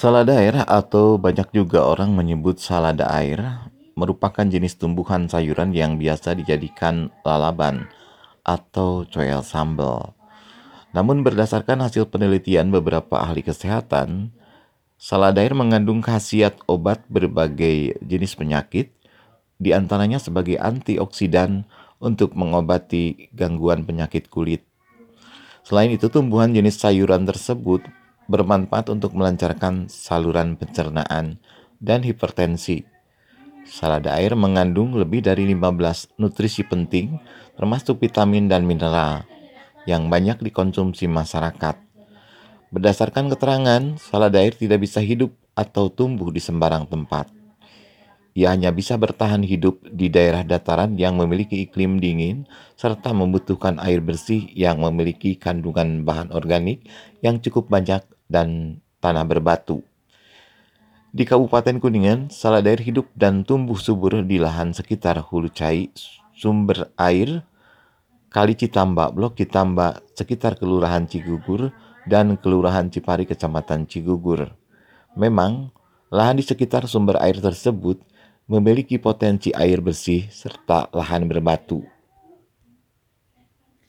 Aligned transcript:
Salada 0.00 0.32
air 0.40 0.56
atau 0.64 1.20
banyak 1.20 1.52
juga 1.52 1.84
orang 1.84 2.16
menyebut 2.16 2.56
salada 2.56 3.04
air 3.12 3.68
merupakan 3.92 4.48
jenis 4.48 4.80
tumbuhan 4.80 5.28
sayuran 5.28 5.76
yang 5.76 6.00
biasa 6.00 6.32
dijadikan 6.40 7.12
lalaban 7.20 7.84
atau 8.40 9.04
coel 9.04 9.44
sambal. 9.44 10.16
Namun 10.96 11.20
berdasarkan 11.20 11.84
hasil 11.84 12.08
penelitian 12.08 12.72
beberapa 12.72 13.20
ahli 13.20 13.44
kesehatan, 13.44 14.32
salada 14.96 15.44
air 15.44 15.52
mengandung 15.52 16.00
khasiat 16.00 16.56
obat 16.64 17.04
berbagai 17.12 18.00
jenis 18.00 18.40
penyakit, 18.40 18.96
di 19.60 19.76
antaranya 19.76 20.16
sebagai 20.16 20.56
antioksidan 20.56 21.68
untuk 22.00 22.32
mengobati 22.40 23.28
gangguan 23.36 23.84
penyakit 23.84 24.32
kulit. 24.32 24.64
Selain 25.60 25.92
itu, 25.92 26.08
tumbuhan 26.08 26.56
jenis 26.56 26.80
sayuran 26.80 27.28
tersebut 27.28 27.99
bermanfaat 28.30 28.86
untuk 28.94 29.18
melancarkan 29.18 29.90
saluran 29.90 30.54
pencernaan 30.54 31.42
dan 31.82 32.06
hipertensi. 32.06 32.86
Salada 33.66 34.14
air 34.14 34.38
mengandung 34.38 34.94
lebih 34.94 35.26
dari 35.26 35.50
15 35.50 36.14
nutrisi 36.22 36.62
penting 36.62 37.18
termasuk 37.58 37.98
vitamin 37.98 38.46
dan 38.46 38.62
mineral 38.62 39.26
yang 39.84 40.06
banyak 40.06 40.38
dikonsumsi 40.38 41.10
masyarakat. 41.10 41.76
Berdasarkan 42.70 43.26
keterangan, 43.34 43.82
salada 43.98 44.38
air 44.38 44.54
tidak 44.54 44.86
bisa 44.86 45.02
hidup 45.02 45.34
atau 45.58 45.90
tumbuh 45.90 46.30
di 46.30 46.38
sembarang 46.38 46.86
tempat. 46.86 47.26
Ia 48.30 48.54
hanya 48.54 48.70
bisa 48.70 48.94
bertahan 48.94 49.42
hidup 49.42 49.82
di 49.90 50.06
daerah 50.06 50.46
dataran 50.46 50.94
yang 50.94 51.18
memiliki 51.18 51.66
iklim 51.66 51.98
dingin 51.98 52.46
serta 52.78 53.10
membutuhkan 53.10 53.82
air 53.82 53.98
bersih 53.98 54.46
yang 54.54 54.78
memiliki 54.78 55.34
kandungan 55.34 56.06
bahan 56.06 56.30
organik 56.30 56.86
yang 57.26 57.42
cukup 57.42 57.66
banyak 57.66 58.06
dan 58.30 58.78
tanah 59.02 59.26
berbatu. 59.26 59.82
Di 61.10 61.26
Kabupaten 61.26 61.82
Kuningan, 61.82 62.30
salad 62.30 62.70
air 62.70 62.78
hidup 62.78 63.10
dan 63.18 63.42
tumbuh 63.42 63.74
subur 63.74 64.22
di 64.22 64.38
lahan 64.38 64.70
sekitar 64.70 65.18
hulu 65.18 65.50
cai, 65.50 65.90
sumber 66.38 66.94
air, 66.94 67.42
Kali 68.30 68.54
Citamba, 68.54 69.10
Blok 69.10 69.34
Citamba, 69.34 69.98
sekitar 70.14 70.54
Kelurahan 70.54 71.10
Cigugur, 71.10 71.74
dan 72.06 72.38
Kelurahan 72.38 72.86
Cipari, 72.86 73.26
Kecamatan 73.26 73.90
Cigugur. 73.90 74.54
Memang, 75.18 75.74
lahan 76.14 76.38
di 76.38 76.46
sekitar 76.46 76.86
sumber 76.86 77.18
air 77.18 77.42
tersebut 77.42 77.98
memiliki 78.46 79.02
potensi 79.02 79.50
air 79.50 79.82
bersih 79.82 80.30
serta 80.30 80.86
lahan 80.94 81.26
berbatu. 81.26 81.82